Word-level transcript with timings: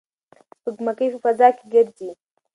سپوږمکۍ 0.51 1.07
په 1.13 1.19
فضا 1.23 1.47
کې 1.57 1.65
ګرځي. 1.73 2.09